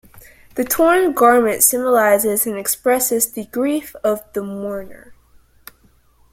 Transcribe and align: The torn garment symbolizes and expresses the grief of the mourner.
The 0.55 0.63
torn 0.63 1.13
garment 1.13 1.61
symbolizes 1.61 2.47
and 2.47 2.57
expresses 2.57 3.29
the 3.31 3.45
grief 3.45 3.95
of 4.03 4.21
the 4.33 4.41
mourner. 4.41 5.13